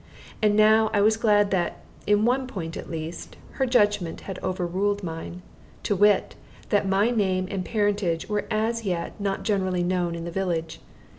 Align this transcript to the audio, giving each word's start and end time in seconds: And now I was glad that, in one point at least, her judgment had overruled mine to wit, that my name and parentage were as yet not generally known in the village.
And 0.41 0.55
now 0.55 0.89
I 0.95 1.01
was 1.01 1.15
glad 1.15 1.51
that, 1.51 1.81
in 2.07 2.25
one 2.25 2.47
point 2.47 2.75
at 2.75 2.89
least, 2.89 3.37
her 3.61 3.67
judgment 3.67 4.21
had 4.21 4.39
overruled 4.41 5.03
mine 5.03 5.43
to 5.83 5.95
wit, 5.95 6.33
that 6.69 6.89
my 6.89 7.11
name 7.11 7.47
and 7.51 7.63
parentage 7.63 8.27
were 8.27 8.45
as 8.49 8.83
yet 8.83 9.19
not 9.21 9.43
generally 9.43 9.83
known 9.83 10.15
in 10.15 10.23
the 10.25 10.31
village. 10.31 10.79